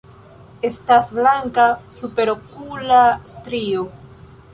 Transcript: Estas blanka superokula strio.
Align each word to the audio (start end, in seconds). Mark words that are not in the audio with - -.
Estas 0.69 1.11
blanka 1.17 1.65
superokula 1.99 3.03
strio. 3.35 3.85